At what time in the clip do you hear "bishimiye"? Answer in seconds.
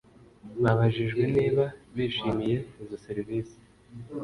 1.95-2.57